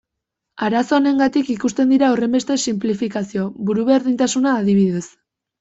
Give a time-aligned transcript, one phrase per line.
[0.67, 5.07] Arazo honegatik ikusten dira horrenbeste sinplifikazio, buruberdintasuna, adibidez.